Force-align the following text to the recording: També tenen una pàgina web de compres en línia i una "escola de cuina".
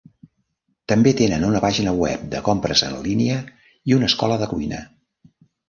També 0.91 1.13
tenen 1.19 1.45
una 1.49 1.61
pàgina 1.65 1.93
web 2.05 2.25
de 2.33 2.41
compres 2.49 2.83
en 2.89 2.97
línia 3.05 3.39
i 3.93 3.97
una 4.01 4.13
"escola 4.15 4.43
de 4.45 4.51
cuina". 4.57 4.85